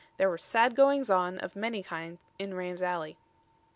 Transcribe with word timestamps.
There 0.17 0.31
were 0.31 0.39
sad 0.39 0.75
goings 0.75 1.11
on 1.11 1.37
of 1.37 1.55
many 1.55 1.83
kinds 1.83 2.21
in 2.39 2.55
Ram 2.55 2.81
Alley. 2.83 3.19